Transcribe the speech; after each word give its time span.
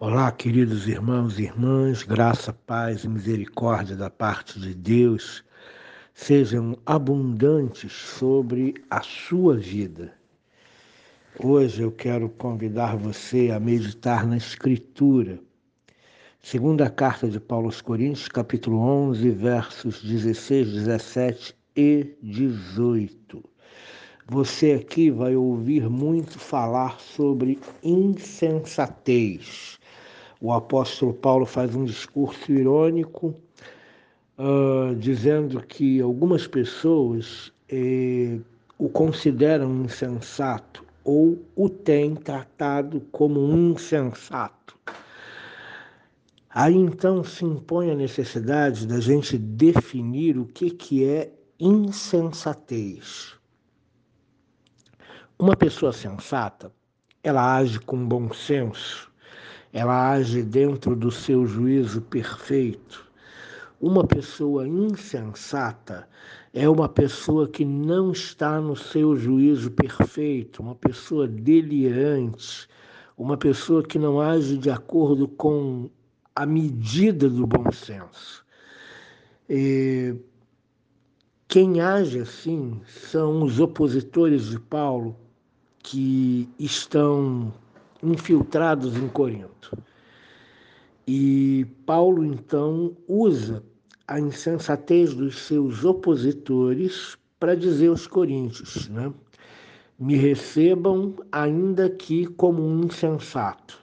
Olá, 0.00 0.30
queridos 0.30 0.86
irmãos 0.86 1.40
e 1.40 1.42
irmãs, 1.42 2.04
graça, 2.04 2.52
paz 2.52 3.02
e 3.02 3.08
misericórdia 3.08 3.96
da 3.96 4.08
parte 4.08 4.60
de 4.60 4.72
Deus 4.72 5.44
sejam 6.14 6.78
abundantes 6.86 7.90
sobre 7.90 8.74
a 8.88 9.02
sua 9.02 9.56
vida. 9.56 10.14
Hoje 11.42 11.82
eu 11.82 11.90
quero 11.90 12.28
convidar 12.28 12.96
você 12.96 13.50
a 13.50 13.58
meditar 13.58 14.24
na 14.24 14.36
Escritura. 14.36 15.40
Segunda 16.40 16.88
carta 16.88 17.28
de 17.28 17.40
Paulo 17.40 17.66
aos 17.66 17.80
Coríntios, 17.80 18.28
capítulo 18.28 18.78
11, 18.78 19.28
versos 19.30 20.00
16, 20.00 20.74
17 20.74 21.56
e 21.74 22.16
18. 22.22 23.42
Você 24.28 24.74
aqui 24.74 25.10
vai 25.10 25.34
ouvir 25.34 25.90
muito 25.90 26.38
falar 26.38 27.00
sobre 27.00 27.58
insensatez 27.82 29.77
o 30.40 30.52
apóstolo 30.52 31.12
Paulo 31.12 31.44
faz 31.44 31.74
um 31.74 31.84
discurso 31.84 32.52
irônico, 32.52 33.34
uh, 34.38 34.94
dizendo 34.96 35.60
que 35.62 36.00
algumas 36.00 36.46
pessoas 36.46 37.52
eh, 37.68 38.38
o 38.78 38.88
consideram 38.88 39.82
insensato 39.82 40.84
ou 41.02 41.38
o 41.56 41.68
têm 41.68 42.14
tratado 42.14 43.00
como 43.10 43.40
um 43.40 43.72
insensato. 43.72 44.78
Aí 46.50 46.74
então 46.74 47.24
se 47.24 47.44
impõe 47.44 47.90
a 47.90 47.94
necessidade 47.94 48.86
da 48.86 49.00
gente 49.00 49.36
definir 49.36 50.38
o 50.38 50.46
que, 50.46 50.70
que 50.70 51.04
é 51.04 51.32
insensatez. 51.58 53.34
Uma 55.38 55.56
pessoa 55.56 55.92
sensata, 55.92 56.72
ela 57.22 57.56
age 57.56 57.78
com 57.80 58.06
bom 58.06 58.32
senso, 58.32 59.10
ela 59.72 60.10
age 60.10 60.42
dentro 60.42 60.96
do 60.96 61.10
seu 61.10 61.46
juízo 61.46 62.00
perfeito. 62.02 63.06
Uma 63.80 64.04
pessoa 64.04 64.66
insensata 64.66 66.08
é 66.52 66.68
uma 66.68 66.88
pessoa 66.88 67.46
que 67.46 67.64
não 67.64 68.10
está 68.10 68.60
no 68.60 68.74
seu 68.74 69.16
juízo 69.16 69.70
perfeito, 69.70 70.62
uma 70.62 70.74
pessoa 70.74 71.28
delirante, 71.28 72.68
uma 73.16 73.36
pessoa 73.36 73.82
que 73.82 73.98
não 73.98 74.20
age 74.20 74.56
de 74.58 74.70
acordo 74.70 75.28
com 75.28 75.88
a 76.34 76.46
medida 76.46 77.28
do 77.28 77.46
bom 77.46 77.70
senso. 77.70 78.44
E 79.48 80.14
quem 81.46 81.80
age 81.80 82.20
assim 82.20 82.80
são 82.86 83.42
os 83.42 83.60
opositores 83.60 84.50
de 84.50 84.58
Paulo 84.58 85.16
que 85.82 86.48
estão 86.58 87.52
infiltrados 88.02 88.96
em 88.96 89.08
Corinto. 89.08 89.76
E 91.06 91.66
Paulo 91.86 92.24
então 92.24 92.96
usa 93.06 93.62
a 94.06 94.20
insensatez 94.20 95.14
dos 95.14 95.38
seus 95.46 95.84
opositores 95.84 97.16
para 97.38 97.54
dizer 97.54 97.88
aos 97.88 98.06
coríntios, 98.06 98.88
né? 98.88 99.12
Me 99.98 100.16
recebam 100.16 101.16
ainda 101.32 101.90
que 101.90 102.26
como 102.26 102.62
um 102.62 102.84
insensato. 102.84 103.80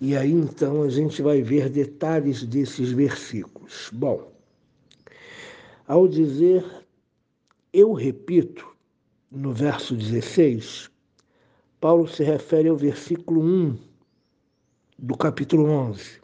E 0.00 0.16
aí 0.16 0.32
então 0.32 0.82
a 0.82 0.88
gente 0.88 1.22
vai 1.22 1.42
ver 1.42 1.68
detalhes 1.68 2.44
desses 2.44 2.92
versículos. 2.92 3.90
Bom, 3.92 4.32
ao 5.86 6.06
dizer 6.06 6.64
eu 7.72 7.92
repito, 7.92 8.66
no 9.30 9.52
verso 9.52 9.94
16, 9.94 10.90
Paulo 11.80 12.08
se 12.08 12.24
refere 12.24 12.68
ao 12.68 12.76
versículo 12.76 13.40
1 13.40 13.78
do 14.98 15.16
capítulo 15.16 15.70
11. 15.70 16.20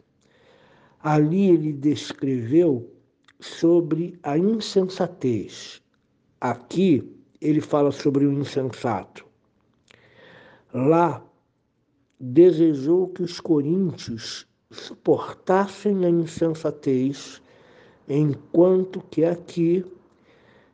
Ali 1.01 1.49
ele 1.49 1.71
descreveu 1.71 2.91
sobre 3.39 4.19
a 4.21 4.37
insensatez. 4.37 5.81
Aqui 6.41 7.09
ele 7.39 7.61
fala 7.61 7.89
sobre 7.91 8.25
o 8.25 8.33
insensato. 8.33 9.25
Lá 10.73 11.23
desejou 12.19 13.07
que 13.07 13.23
os 13.23 13.39
coríntios 13.39 14.45
suportassem 14.69 16.03
a 16.05 16.09
insensatez, 16.09 17.41
enquanto 18.09 18.99
que 19.09 19.23
aqui 19.23 19.85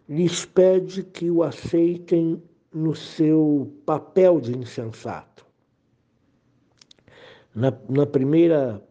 lhes 0.10 0.44
pede 0.44 1.04
que 1.04 1.30
o 1.30 1.44
aceitem 1.44 2.42
no 2.74 2.96
seu 2.96 3.74
papel 3.86 4.40
de 4.40 4.58
insensato. 4.58 5.46
Na, 7.54 7.74
na 7.90 8.06
primeira 8.06 8.82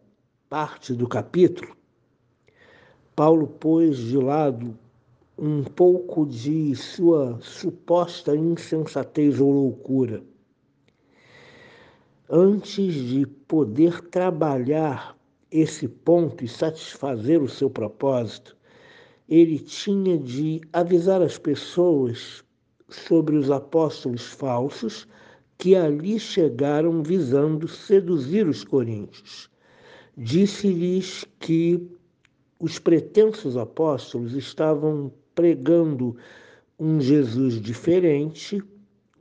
parte 0.47 0.93
do 0.93 1.07
capítulo, 1.07 1.75
Paulo 3.15 3.47
pôs 3.47 3.97
de 3.97 4.17
lado 4.17 4.77
um 5.37 5.63
pouco 5.63 6.25
de 6.25 6.75
sua 6.75 7.39
suposta 7.41 8.35
insensatez 8.35 9.39
ou 9.39 9.51
loucura. 9.51 10.23
Antes 12.29 12.93
de 12.93 13.25
poder 13.25 14.01
trabalhar 14.09 15.17
esse 15.49 15.87
ponto 15.87 16.45
e 16.45 16.47
satisfazer 16.47 17.41
o 17.41 17.49
seu 17.49 17.69
propósito, 17.69 18.55
ele 19.27 19.57
tinha 19.57 20.17
de 20.17 20.61
avisar 20.71 21.21
as 21.21 21.37
pessoas 21.37 22.43
sobre 22.95 23.35
os 23.35 23.49
apóstolos 23.49 24.27
falsos 24.27 25.07
que 25.57 25.75
ali 25.75 26.19
chegaram 26.19 27.03
visando 27.03 27.67
seduzir 27.67 28.47
os 28.47 28.63
coríntios. 28.63 29.49
Disse-lhes 30.17 31.25
que 31.39 31.87
os 32.59 32.79
pretensos 32.79 33.55
apóstolos 33.55 34.33
estavam 34.33 35.11
pregando 35.35 36.15
um 36.79 36.99
Jesus 36.99 37.61
diferente, 37.61 38.61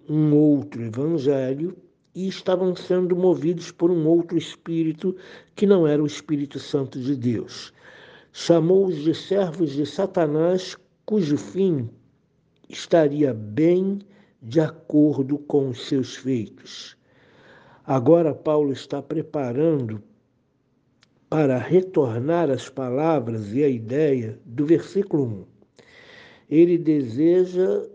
um 0.08 0.34
outro 0.34 0.82
evangelho, 0.82 1.76
e 2.14 2.26
estavam 2.26 2.74
sendo 2.74 3.14
movidos 3.14 3.70
por 3.70 3.90
um 3.90 4.06
outro 4.06 4.36
espírito 4.36 5.14
que 5.54 5.66
não 5.66 5.86
era 5.86 6.02
o 6.02 6.06
Espírito 6.06 6.58
Santo 6.58 6.98
de 6.98 7.14
Deus. 7.14 7.72
Chamou-os 8.32 8.96
de 8.96 9.14
servos 9.14 9.72
de 9.72 9.86
Satanás, 9.86 10.76
cujo 11.04 11.36
fim 11.36 11.88
estaria 12.70 13.34
bem 13.34 14.00
de 14.40 14.60
acordo 14.60 15.38
com 15.38 15.68
os 15.68 15.86
seus 15.86 16.16
feitos. 16.16 16.96
Agora, 17.84 18.34
Paulo 18.34 18.72
está 18.72 19.02
preparando 19.02 20.02
para 21.28 21.58
retornar 21.58 22.50
às 22.50 22.68
palavras 22.68 23.52
e 23.52 23.62
à 23.62 23.68
ideia 23.68 24.40
do 24.44 24.64
versículo 24.66 25.24
1. 25.24 25.44
Ele 26.48 26.78
deseja, 26.78 27.88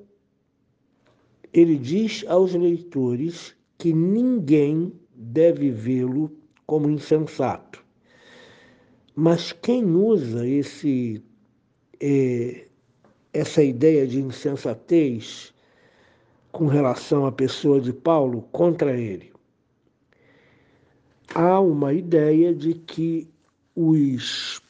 ele 1.53 1.77
diz 1.77 2.23
aos 2.27 2.53
leitores 2.53 3.55
que 3.77 3.93
ninguém 3.93 4.93
deve 5.13 5.69
vê-lo 5.71 6.31
como 6.65 6.89
insensato. 6.89 7.83
Mas 9.13 9.51
quem 9.51 9.85
usa 9.85 10.47
esse 10.47 11.23
é, 11.99 12.67
essa 13.35 13.61
ideia 13.61 14.07
de 14.07 14.21
insensatez 14.21 15.53
com 16.53 16.67
relação 16.67 17.25
à 17.25 17.31
pessoa 17.33 17.81
de 17.81 17.91
Paulo 17.91 18.43
contra 18.43 18.97
ele. 18.97 19.33
Há 21.33 21.59
uma 21.59 21.93
ideia 21.93 22.55
de 22.55 22.73
que 22.73 23.27
os 23.75 24.61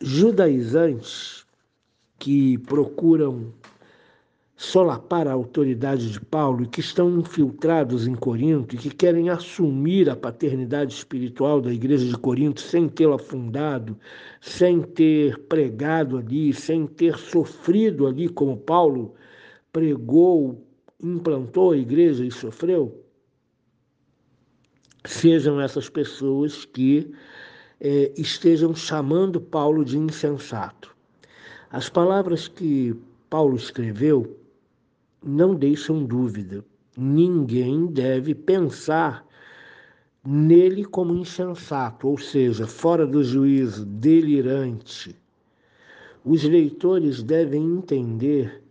judaizantes 0.00 1.44
que 2.20 2.56
procuram 2.58 3.52
solapar 4.62 5.26
a 5.26 5.32
autoridade 5.32 6.12
de 6.12 6.20
Paulo 6.20 6.62
e 6.62 6.68
que 6.68 6.78
estão 6.78 7.18
infiltrados 7.18 8.06
em 8.06 8.14
Corinto 8.14 8.76
e 8.76 8.78
que 8.78 8.90
querem 8.90 9.28
assumir 9.28 10.08
a 10.08 10.14
paternidade 10.14 10.94
espiritual 10.94 11.60
da 11.60 11.72
igreja 11.72 12.06
de 12.06 12.16
Corinto 12.16 12.60
sem 12.60 12.88
tê-la 12.88 13.18
fundado, 13.18 13.98
sem 14.40 14.80
ter 14.80 15.36
pregado 15.48 16.16
ali, 16.16 16.54
sem 16.54 16.86
ter 16.86 17.18
sofrido 17.18 18.06
ali 18.06 18.28
como 18.28 18.56
Paulo 18.56 19.14
pregou, 19.72 20.64
implantou 21.02 21.72
a 21.72 21.76
igreja 21.76 22.24
e 22.24 22.30
sofreu, 22.30 23.04
sejam 25.04 25.60
essas 25.60 25.88
pessoas 25.88 26.64
que 26.64 27.12
é, 27.80 28.12
estejam 28.16 28.76
chamando 28.76 29.40
Paulo 29.40 29.84
de 29.84 29.98
insensato. 29.98 30.94
As 31.68 31.88
palavras 31.88 32.46
que 32.46 32.94
Paulo 33.28 33.56
escreveu 33.56 34.38
não 35.22 35.54
deixam 35.54 36.04
dúvida. 36.04 36.64
Ninguém 36.96 37.86
deve 37.86 38.34
pensar 38.34 39.26
nele 40.24 40.84
como 40.84 41.14
insensato, 41.14 42.08
ou 42.08 42.18
seja, 42.18 42.66
fora 42.66 43.06
do 43.06 43.24
juízo, 43.24 43.84
delirante. 43.84 45.16
Os 46.24 46.44
leitores 46.44 47.22
devem 47.22 47.64
entender 47.64 48.62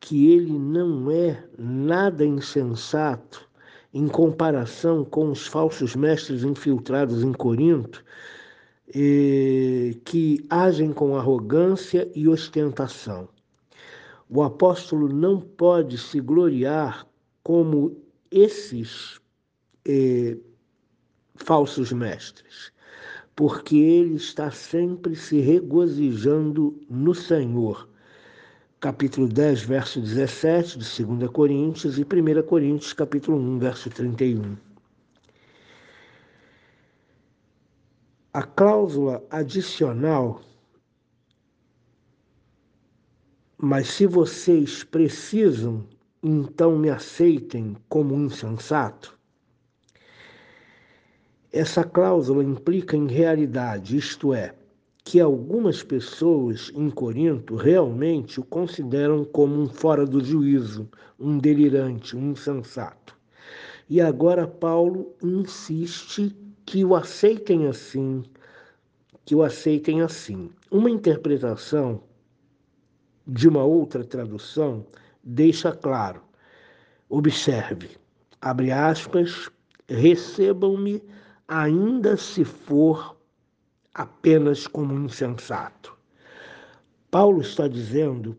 que 0.00 0.32
ele 0.32 0.58
não 0.58 1.10
é 1.10 1.44
nada 1.56 2.24
insensato 2.24 3.48
em 3.92 4.08
comparação 4.08 5.04
com 5.04 5.30
os 5.30 5.46
falsos 5.46 5.94
mestres 5.94 6.42
infiltrados 6.42 7.22
em 7.22 7.32
Corinto, 7.32 8.04
eh, 8.94 9.94
que 10.04 10.44
agem 10.50 10.92
com 10.92 11.16
arrogância 11.16 12.10
e 12.14 12.28
ostentação. 12.28 13.28
O 14.30 14.42
apóstolo 14.42 15.08
não 15.08 15.40
pode 15.40 15.96
se 15.96 16.20
gloriar 16.20 17.06
como 17.42 17.96
esses 18.30 19.18
eh, 19.86 20.36
falsos 21.34 21.92
mestres, 21.92 22.70
porque 23.34 23.76
ele 23.76 24.16
está 24.16 24.50
sempre 24.50 25.16
se 25.16 25.40
regozijando 25.40 26.78
no 26.90 27.14
Senhor. 27.14 27.88
Capítulo 28.80 29.26
10, 29.26 29.62
verso 29.62 30.00
17 30.00 30.78
de 30.78 31.04
2 31.04 31.30
Coríntios 31.30 31.98
e 31.98 32.02
1 32.02 32.42
Coríntios, 32.42 32.92
capítulo 32.92 33.38
1, 33.38 33.58
verso 33.58 33.88
31. 33.88 34.56
A 38.34 38.42
cláusula 38.42 39.24
adicional, 39.30 40.42
mas 43.60 43.88
se 43.88 44.06
vocês 44.06 44.84
precisam, 44.84 45.84
então 46.22 46.78
me 46.78 46.88
aceitem 46.88 47.76
como 47.88 48.14
insensato. 48.14 49.18
Essa 51.52 51.82
cláusula 51.82 52.44
implica 52.44 52.96
em 52.96 53.08
realidade, 53.08 53.96
isto 53.96 54.32
é, 54.32 54.54
que 55.04 55.18
algumas 55.18 55.82
pessoas 55.82 56.70
em 56.72 56.88
Corinto 56.88 57.56
realmente 57.56 58.38
o 58.38 58.44
consideram 58.44 59.24
como 59.24 59.60
um 59.60 59.66
fora 59.66 60.06
do 60.06 60.22
juízo, 60.22 60.88
um 61.18 61.36
delirante, 61.36 62.16
um 62.16 62.30
insensato. 62.30 63.18
E 63.90 64.00
agora 64.00 64.46
Paulo 64.46 65.16
insiste 65.20 66.36
que 66.64 66.84
o 66.84 66.94
aceitem 66.94 67.66
assim, 67.66 68.22
que 69.24 69.34
o 69.34 69.42
aceitem 69.42 70.02
assim. 70.02 70.50
Uma 70.70 70.90
interpretação 70.90 72.02
de 73.28 73.46
uma 73.46 73.62
outra 73.62 74.02
tradução 74.02 74.86
deixa 75.22 75.70
claro. 75.70 76.22
Observe, 77.10 77.90
abre 78.40 78.72
aspas, 78.72 79.50
recebam-me 79.86 81.02
ainda 81.46 82.16
se 82.16 82.44
for 82.44 83.16
apenas 83.94 84.66
como 84.66 84.94
um 84.94 85.04
insensato. 85.04 85.96
Paulo 87.10 87.42
está 87.42 87.68
dizendo: 87.68 88.36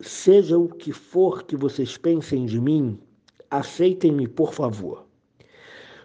seja 0.00 0.58
o 0.58 0.68
que 0.68 0.92
for 0.92 1.42
que 1.42 1.56
vocês 1.56 1.96
pensem 1.96 2.46
de 2.46 2.60
mim, 2.60 2.98
aceitem-me, 3.50 4.26
por 4.26 4.54
favor. 4.54 5.06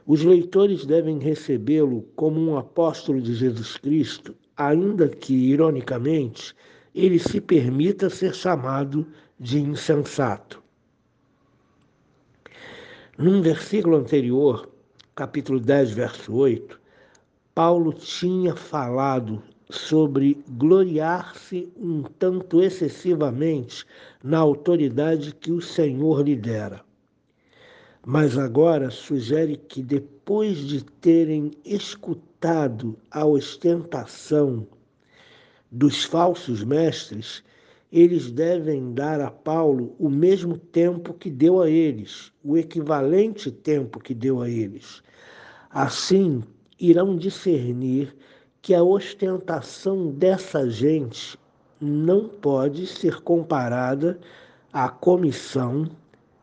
Os 0.05 0.23
leitores 0.23 0.85
devem 0.85 1.19
recebê-lo 1.19 2.01
como 2.15 2.39
um 2.39 2.57
apóstolo 2.57 3.21
de 3.21 3.35
Jesus 3.35 3.77
Cristo, 3.77 4.35
ainda 4.57 5.07
que, 5.07 5.33
ironicamente, 5.33 6.55
ele 6.99 7.19
se 7.19 7.39
permita 7.39 8.09
ser 8.09 8.33
chamado 8.33 9.07
de 9.39 9.59
insensato. 9.59 10.61
Num 13.17 13.41
versículo 13.41 13.97
anterior, 13.97 14.69
capítulo 15.15 15.59
10, 15.59 15.91
verso 15.91 16.33
8, 16.33 16.79
Paulo 17.53 17.93
tinha 17.93 18.55
falado 18.55 19.41
sobre 19.69 20.43
gloriar-se 20.49 21.71
um 21.77 22.03
tanto 22.03 22.61
excessivamente 22.61 23.85
na 24.23 24.39
autoridade 24.39 25.33
que 25.33 25.51
o 25.51 25.61
Senhor 25.61 26.21
lhe 26.23 26.35
dera 26.35 26.83
mas 28.05 28.37
agora 28.37 28.89
sugere 28.89 29.57
que 29.57 29.83
depois 29.83 30.57
de 30.57 30.83
terem 30.83 31.51
escutado 31.65 32.97
a 33.11 33.25
ostentação 33.25 34.65
dos 35.71 36.03
falsos 36.03 36.63
mestres, 36.63 37.43
eles 37.91 38.31
devem 38.31 38.93
dar 38.93 39.19
a 39.19 39.31
Paulo 39.31 39.95
o 39.97 40.09
mesmo 40.09 40.57
tempo 40.57 41.13
que 41.13 41.29
deu 41.29 41.61
a 41.61 41.69
eles, 41.69 42.31
o 42.43 42.57
equivalente 42.57 43.51
tempo 43.51 43.99
que 43.99 44.13
deu 44.13 44.41
a 44.41 44.49
eles. 44.49 45.01
Assim, 45.69 46.43
irão 46.79 47.17
discernir 47.17 48.15
que 48.61 48.73
a 48.73 48.83
ostentação 48.83 50.11
dessa 50.11 50.69
gente 50.69 51.37
não 51.81 52.27
pode 52.27 52.85
ser 52.85 53.21
comparada 53.21 54.19
à 54.71 54.89
comissão, 54.89 55.89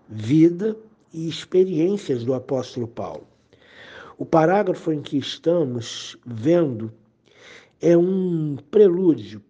vida 0.09 0.77
e 1.13 1.29
experiências 1.29 2.25
do 2.25 2.35
apóstolo 2.35 2.89
Paulo. 2.89 3.27
O 4.19 4.25
parágrafo 4.25 4.93
em 4.93 5.03
que 5.03 5.19
estamos 5.19 6.17
vendo 6.25 6.93
é 7.81 7.97
um 7.97 8.57
prelúdio 8.71 9.43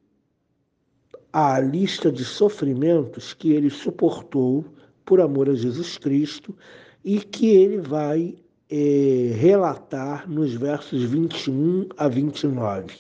à 1.32 1.61
lista 1.61 2.11
de 2.11 2.25
sofrimentos 2.25 3.34
que 3.34 3.52
ele 3.52 3.70
suportou 3.70 4.64
por 5.05 5.20
amor 5.20 5.49
a 5.49 5.55
Jesus 5.55 5.99
Cristo 5.99 6.56
e 7.05 7.20
que 7.20 7.49
ele 7.49 7.78
vai 7.78 8.34
é, 8.70 9.32
relatar 9.37 10.28
nos 10.28 10.55
versos 10.55 11.05
21 11.05 11.88
a 11.96 12.08
29. 12.08 12.96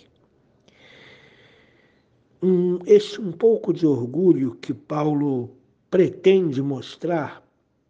Um, 2.42 2.78
este 2.86 3.20
um 3.20 3.32
pouco 3.32 3.72
de 3.72 3.86
orgulho 3.86 4.54
que 4.56 4.72
Paulo 4.72 5.50
pretende 5.90 6.62
mostrar 6.62 7.42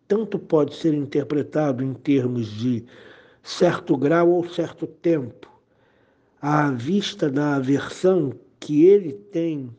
tanto 0.09 0.39
pode 0.39 0.75
ser 0.77 0.95
interpretado 0.95 1.83
em 1.83 1.93
termos 1.93 2.47
de 2.53 2.85
certo 3.43 3.97
grau 3.97 4.31
ou 4.31 4.49
certo 4.49 4.87
tempo, 4.87 5.51
à 6.41 6.71
vista 6.71 7.31
da 7.31 7.57
aversão 7.57 8.33
que 8.61 8.85
ele 8.85 9.13
tem 9.13 9.71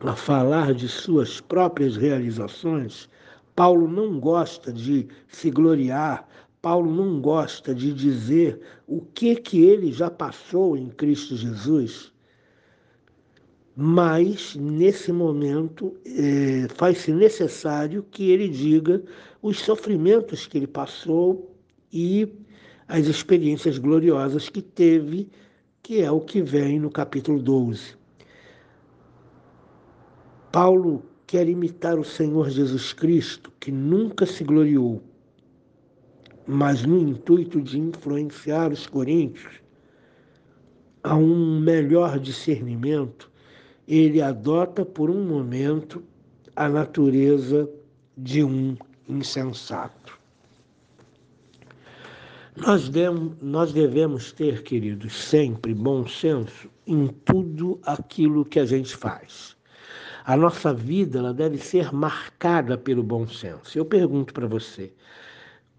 a 0.00 0.14
falar 0.14 0.74
de 0.74 0.88
suas 0.88 1.40
próprias 1.40 1.96
realizações, 1.96 3.08
Paulo 3.56 3.88
não 3.88 4.20
gosta 4.20 4.72
de 4.72 5.08
se 5.28 5.50
gloriar, 5.50 6.28
Paulo 6.60 6.90
não 6.90 7.20
gosta 7.20 7.74
de 7.74 7.92
dizer 7.92 8.60
o 8.86 9.00
que 9.00 9.36
que 9.36 9.62
ele 9.62 9.92
já 9.92 10.10
passou 10.10 10.76
em 10.76 10.88
Cristo 10.88 11.36
Jesus. 11.36 12.12
Mas 13.76 14.54
nesse 14.54 15.12
momento 15.12 15.96
é, 16.06 16.66
faz-se 16.74 17.12
necessário 17.12 18.02
que 18.10 18.30
ele 18.30 18.48
diga 18.48 19.02
os 19.42 19.58
sofrimentos 19.58 20.46
que 20.46 20.58
ele 20.58 20.66
passou 20.66 21.54
e 21.92 22.28
as 22.88 23.06
experiências 23.06 23.78
gloriosas 23.78 24.48
que 24.48 24.62
teve, 24.62 25.28
que 25.82 26.00
é 26.00 26.10
o 26.10 26.20
que 26.20 26.42
vem 26.42 26.78
no 26.78 26.90
capítulo 26.90 27.40
12. 27.42 27.96
Paulo 30.52 31.02
quer 31.26 31.48
imitar 31.48 31.98
o 31.98 32.04
Senhor 32.04 32.50
Jesus 32.50 32.92
Cristo, 32.92 33.52
que 33.58 33.72
nunca 33.72 34.26
se 34.26 34.44
gloriou, 34.44 35.02
mas 36.46 36.84
no 36.84 36.98
intuito 36.98 37.60
de 37.60 37.78
influenciar 37.78 38.70
os 38.70 38.86
coríntios 38.86 39.60
a 41.02 41.16
um 41.16 41.60
melhor 41.60 42.18
discernimento 42.18 43.30
ele 43.86 44.22
adota 44.22 44.84
por 44.84 45.10
um 45.10 45.22
momento 45.24 46.02
a 46.56 46.68
natureza 46.68 47.68
de 48.16 48.42
um 48.42 48.76
insensato. 49.08 50.18
Nós, 52.56 52.88
nós 53.42 53.72
devemos 53.72 54.30
ter, 54.30 54.62
queridos, 54.62 55.12
sempre 55.12 55.74
bom 55.74 56.06
senso 56.06 56.70
em 56.86 57.08
tudo 57.08 57.80
aquilo 57.82 58.44
que 58.44 58.60
a 58.60 58.64
gente 58.64 58.94
faz. 58.96 59.56
A 60.24 60.36
nossa 60.36 60.72
vida 60.72 61.18
ela 61.18 61.34
deve 61.34 61.58
ser 61.58 61.92
marcada 61.92 62.78
pelo 62.78 63.02
bom 63.02 63.26
senso. 63.26 63.76
Eu 63.76 63.84
pergunto 63.84 64.32
para 64.32 64.46
você, 64.46 64.92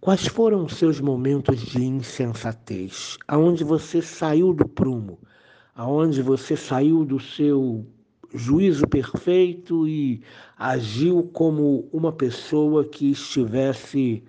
quais 0.01 0.27
foram 0.27 0.65
os 0.65 0.75
seus 0.75 0.99
momentos 0.99 1.61
de 1.61 1.81
insensatez? 1.81 3.17
Aonde 3.25 3.63
você 3.63 4.01
saiu 4.01 4.53
do 4.53 4.67
prumo? 4.67 5.17
Aonde 5.73 6.21
você 6.21 6.57
saiu 6.57 7.05
do 7.05 7.21
seu 7.21 7.87
juízo 8.33 8.85
perfeito 8.85 9.87
e 9.87 10.21
agiu 10.57 11.23
como 11.31 11.87
uma 11.93 12.11
pessoa 12.11 12.83
que 12.83 13.11
estivesse 13.11 14.21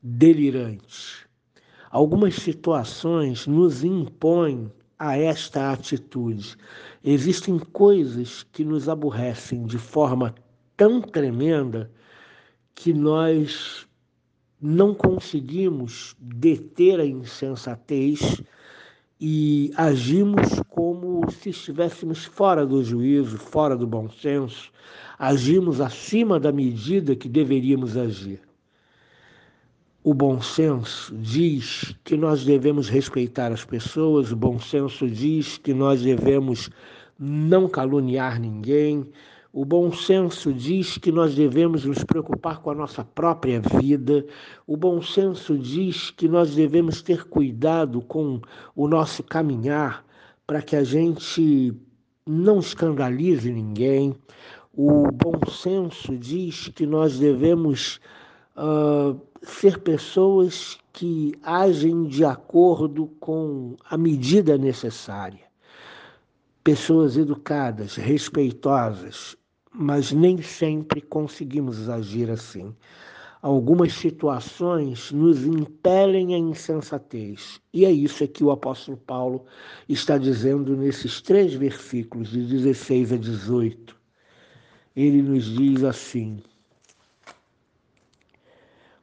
delirante. 0.00 1.27
Algumas 1.90 2.34
situações 2.34 3.46
nos 3.46 3.82
impõem 3.82 4.70
a 4.98 5.16
esta 5.16 5.72
atitude. 5.72 6.56
Existem 7.02 7.58
coisas 7.58 8.42
que 8.42 8.64
nos 8.64 8.88
aborrecem 8.88 9.64
de 9.64 9.78
forma 9.78 10.34
tão 10.76 11.00
tremenda 11.00 11.90
que 12.74 12.92
nós 12.92 13.86
não 14.60 14.94
conseguimos 14.94 16.16
deter 16.18 17.00
a 17.00 17.06
insensatez 17.06 18.42
e 19.20 19.72
agimos 19.76 20.60
como 20.68 21.28
se 21.30 21.50
estivéssemos 21.50 22.24
fora 22.24 22.66
do 22.66 22.82
juízo, 22.84 23.38
fora 23.38 23.76
do 23.76 23.86
bom 23.86 24.08
senso, 24.10 24.70
agimos 25.18 25.80
acima 25.80 26.38
da 26.38 26.52
medida 26.52 27.16
que 27.16 27.28
deveríamos 27.28 27.96
agir. 27.96 28.47
O 30.08 30.14
bom 30.14 30.40
senso 30.40 31.14
diz 31.14 31.94
que 32.02 32.16
nós 32.16 32.42
devemos 32.42 32.88
respeitar 32.88 33.52
as 33.52 33.62
pessoas, 33.62 34.32
o 34.32 34.36
bom 34.36 34.58
senso 34.58 35.06
diz 35.06 35.58
que 35.58 35.74
nós 35.74 36.00
devemos 36.00 36.70
não 37.18 37.68
caluniar 37.68 38.40
ninguém, 38.40 39.06
o 39.52 39.66
bom 39.66 39.92
senso 39.92 40.50
diz 40.50 40.96
que 40.96 41.12
nós 41.12 41.34
devemos 41.34 41.84
nos 41.84 42.02
preocupar 42.04 42.62
com 42.62 42.70
a 42.70 42.74
nossa 42.74 43.04
própria 43.04 43.60
vida. 43.60 44.24
O 44.66 44.78
bom 44.78 45.02
senso 45.02 45.58
diz 45.58 46.10
que 46.10 46.26
nós 46.26 46.54
devemos 46.54 47.02
ter 47.02 47.24
cuidado 47.24 48.00
com 48.00 48.40
o 48.74 48.88
nosso 48.88 49.22
caminhar 49.22 50.06
para 50.46 50.62
que 50.62 50.74
a 50.74 50.84
gente 50.84 51.74
não 52.26 52.60
escandalize 52.60 53.52
ninguém. 53.52 54.16
O 54.72 55.12
bom 55.12 55.38
senso 55.50 56.16
diz 56.16 56.68
que 56.68 56.86
nós 56.86 57.18
devemos 57.18 58.00
uh, 58.56 59.27
ser 59.42 59.78
pessoas 59.80 60.78
que 60.92 61.34
agem 61.42 62.04
de 62.04 62.24
acordo 62.24 63.06
com 63.20 63.76
a 63.88 63.96
medida 63.96 64.58
necessária 64.58 65.48
pessoas 66.68 67.16
educadas, 67.16 67.96
respeitosas, 67.96 69.34
mas 69.72 70.12
nem 70.12 70.42
sempre 70.42 71.00
conseguimos 71.00 71.88
agir 71.88 72.30
assim. 72.30 72.76
Algumas 73.40 73.94
situações 73.94 75.10
nos 75.10 75.46
impelem 75.46 76.34
à 76.34 76.38
insensatez. 76.38 77.58
E 77.72 77.86
é 77.86 77.90
isso 77.90 78.28
que 78.28 78.44
o 78.44 78.50
apóstolo 78.50 78.98
Paulo 78.98 79.46
está 79.88 80.18
dizendo 80.18 80.76
nesses 80.76 81.22
três 81.22 81.54
versículos, 81.54 82.28
de 82.28 82.44
16 82.44 83.14
a 83.14 83.16
18. 83.16 83.96
Ele 84.94 85.22
nos 85.22 85.46
diz 85.46 85.82
assim: 85.82 86.42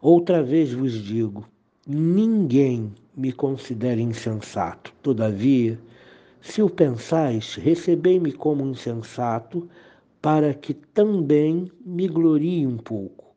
Outra 0.08 0.44
vez 0.44 0.72
vos 0.72 0.92
digo, 0.92 1.50
ninguém 1.88 2.94
me 3.18 3.32
considere 3.32 4.04
insensato. 4.04 4.94
Todavia, 5.02 5.80
se 6.40 6.62
o 6.62 6.70
pensais, 6.70 7.56
recebei-me 7.56 8.32
como 8.32 8.64
insensato, 8.68 9.68
para 10.22 10.54
que 10.54 10.76
também 10.76 11.72
me 11.84 12.08
glorie 12.08 12.68
um 12.68 12.78
pouco. 12.78 13.34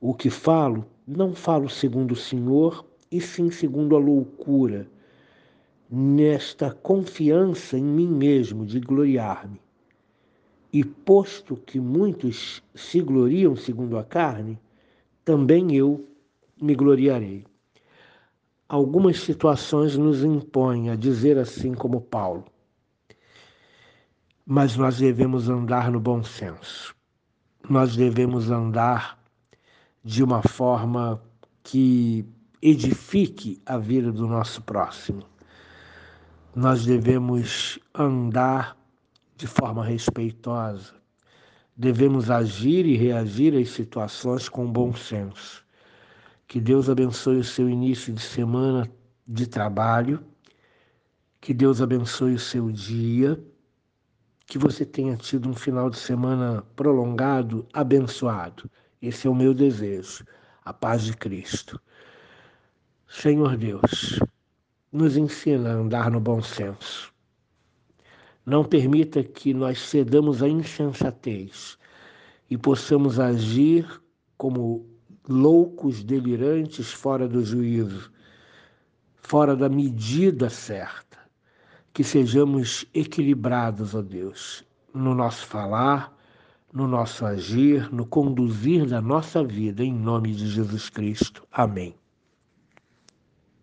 O 0.00 0.14
que 0.14 0.30
falo, 0.30 0.86
não 1.04 1.34
falo 1.34 1.68
segundo 1.68 2.12
o 2.12 2.16
Senhor, 2.16 2.86
e 3.10 3.20
sim 3.20 3.50
segundo 3.50 3.96
a 3.96 3.98
loucura, 3.98 4.86
nesta 5.90 6.70
confiança 6.70 7.76
em 7.76 7.82
mim 7.82 8.06
mesmo 8.06 8.64
de 8.64 8.78
gloriar-me. 8.78 9.60
E 10.72 10.84
posto 10.84 11.56
que 11.56 11.80
muitos 11.80 12.62
se 12.72 13.00
gloriam 13.00 13.56
segundo 13.56 13.98
a 13.98 14.04
carne, 14.04 14.60
também 15.28 15.76
eu 15.76 16.08
me 16.58 16.74
gloriarei 16.74 17.44
algumas 18.66 19.20
situações 19.20 19.94
nos 19.94 20.24
impõem 20.24 20.88
a 20.88 20.96
dizer 20.96 21.36
assim 21.36 21.74
como 21.74 22.00
Paulo. 22.00 22.46
Mas 24.46 24.74
nós 24.74 24.96
devemos 24.96 25.50
andar 25.50 25.90
no 25.90 26.00
bom 26.00 26.24
senso. 26.24 26.96
Nós 27.68 27.94
devemos 27.94 28.50
andar 28.50 29.22
de 30.02 30.24
uma 30.24 30.42
forma 30.42 31.22
que 31.62 32.24
edifique 32.62 33.60
a 33.66 33.76
vida 33.76 34.10
do 34.10 34.26
nosso 34.26 34.62
próximo. 34.62 35.24
Nós 36.56 36.86
devemos 36.86 37.78
andar 37.94 38.74
de 39.36 39.46
forma 39.46 39.84
respeitosa. 39.84 40.94
Devemos 41.78 42.30
agir 42.30 42.84
e 42.84 42.96
reagir 42.96 43.56
às 43.56 43.70
situações 43.70 44.48
com 44.48 44.70
bom 44.70 44.92
senso 44.92 45.66
que 46.48 46.58
Deus 46.58 46.88
abençoe 46.88 47.36
o 47.36 47.44
seu 47.44 47.68
início 47.68 48.10
de 48.10 48.22
semana 48.22 48.90
de 49.26 49.46
trabalho. 49.46 50.24
Que 51.42 51.52
Deus 51.52 51.82
abençoe 51.82 52.32
o 52.32 52.38
seu 52.38 52.72
dia. 52.72 53.38
Que 54.46 54.56
você 54.56 54.86
tenha 54.86 55.14
tido 55.14 55.46
um 55.46 55.54
final 55.54 55.90
de 55.90 55.98
semana 55.98 56.64
prolongado, 56.74 57.66
abençoado. 57.70 58.68
Esse 59.00 59.26
é 59.26 59.30
o 59.30 59.34
meu 59.34 59.52
desejo. 59.52 60.24
A 60.64 60.72
paz 60.72 61.04
de 61.04 61.14
Cristo. 61.14 61.78
Senhor 63.06 63.54
Deus, 63.58 64.18
nos 64.90 65.18
ensina 65.18 65.68
a 65.68 65.74
andar 65.74 66.10
no 66.10 66.18
bom 66.18 66.40
senso. 66.40 67.12
Não 68.48 68.64
permita 68.64 69.22
que 69.22 69.52
nós 69.52 69.78
cedamos 69.78 70.42
à 70.42 70.48
insensatez 70.48 71.76
e 72.48 72.56
possamos 72.56 73.20
agir 73.20 73.86
como 74.38 74.86
loucos, 75.28 76.02
delirantes, 76.02 76.90
fora 76.90 77.28
do 77.28 77.44
juízo, 77.44 78.10
fora 79.16 79.54
da 79.54 79.68
medida 79.68 80.48
certa. 80.48 81.18
Que 81.92 82.02
sejamos 82.02 82.86
equilibrados, 82.94 83.94
ó 83.94 84.00
Deus, 84.00 84.64
no 84.94 85.14
nosso 85.14 85.44
falar, 85.44 86.16
no 86.72 86.88
nosso 86.88 87.26
agir, 87.26 87.92
no 87.92 88.06
conduzir 88.06 88.86
da 88.86 89.02
nossa 89.02 89.44
vida, 89.44 89.84
em 89.84 89.92
nome 89.92 90.32
de 90.32 90.46
Jesus 90.48 90.88
Cristo. 90.88 91.46
Amém. 91.52 91.94